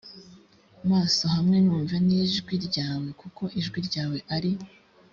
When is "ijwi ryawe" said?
2.21-3.09, 3.59-4.17